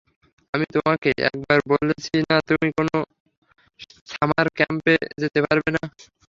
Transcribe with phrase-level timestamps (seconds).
[0.53, 2.87] আমি তোমাকে একবার বলেছি না তুমি কোন
[4.11, 5.83] সামার ক্যাম্পে যেতে পারবে না?